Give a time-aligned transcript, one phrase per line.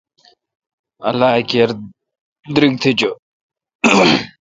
[1.07, 1.69] اللہ کیر
[2.53, 3.11] دیرک تھ چو۔